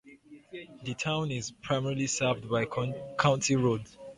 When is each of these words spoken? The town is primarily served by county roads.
The 0.81 0.95
town 0.95 1.29
is 1.29 1.51
primarily 1.51 2.07
served 2.07 2.49
by 2.49 2.65
county 3.19 3.55
roads. 3.55 3.99